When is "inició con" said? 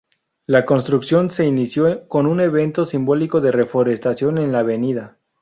1.45-2.25